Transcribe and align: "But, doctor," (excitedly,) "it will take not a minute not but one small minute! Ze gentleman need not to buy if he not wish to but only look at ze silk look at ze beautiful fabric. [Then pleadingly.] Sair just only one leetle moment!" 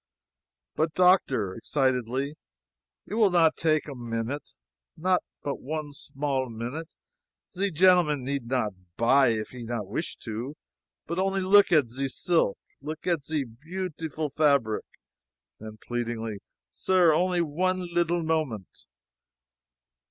"But, 0.73 0.95
doctor," 0.95 1.53
(excitedly,) 1.53 2.33
"it 3.05 3.13
will 3.13 3.29
take 3.51 3.85
not 3.85 3.93
a 3.93 3.95
minute 3.95 4.53
not 4.97 5.21
but 5.43 5.61
one 5.61 5.93
small 5.93 6.49
minute! 6.49 6.89
Ze 7.53 7.69
gentleman 7.69 8.23
need 8.23 8.47
not 8.47 8.69
to 8.69 8.79
buy 8.97 9.27
if 9.27 9.49
he 9.49 9.61
not 9.61 9.85
wish 9.85 10.15
to 10.25 10.55
but 11.05 11.19
only 11.19 11.41
look 11.41 11.71
at 11.71 11.91
ze 11.91 12.07
silk 12.07 12.57
look 12.81 13.05
at 13.05 13.25
ze 13.27 13.43
beautiful 13.43 14.31
fabric. 14.31 14.85
[Then 15.59 15.77
pleadingly.] 15.79 16.39
Sair 16.71 17.11
just 17.11 17.19
only 17.19 17.41
one 17.41 17.81
leetle 17.93 18.23
moment!" 18.23 18.87